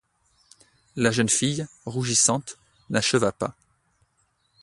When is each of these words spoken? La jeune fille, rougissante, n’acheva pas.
La 0.95 1.11
jeune 1.11 1.29
fille, 1.29 1.67
rougissante, 1.85 2.57
n’acheva 2.89 3.31
pas. 3.31 3.55